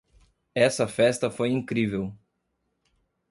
Essa 0.55 0.87
festa 0.87 1.29
foi 1.29 1.51
incrível. 1.51 2.11